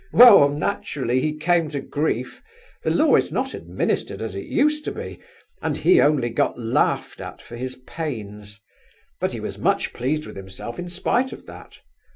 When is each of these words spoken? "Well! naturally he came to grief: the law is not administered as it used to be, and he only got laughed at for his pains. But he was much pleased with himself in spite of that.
"Well! 0.11 0.49
naturally 0.49 1.19
he 1.19 1.33
came 1.35 1.69
to 1.69 1.79
grief: 1.79 2.41
the 2.81 2.89
law 2.89 3.17
is 3.17 3.31
not 3.31 3.53
administered 3.53 4.19
as 4.19 4.33
it 4.33 4.47
used 4.47 4.83
to 4.85 4.91
be, 4.91 5.19
and 5.61 5.77
he 5.77 6.01
only 6.01 6.29
got 6.31 6.57
laughed 6.59 7.21
at 7.21 7.39
for 7.39 7.55
his 7.55 7.75
pains. 7.85 8.59
But 9.19 9.33
he 9.33 9.39
was 9.39 9.59
much 9.59 9.93
pleased 9.93 10.25
with 10.25 10.37
himself 10.37 10.79
in 10.79 10.89
spite 10.89 11.31
of 11.33 11.45
that. 11.45 11.81